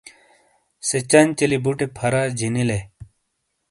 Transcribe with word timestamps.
سے 0.87 0.97
چنچیلی 1.09 1.57
بُٹے 1.63 1.85
پھَرا 1.97 2.21
جینیلے۔ 2.37 2.79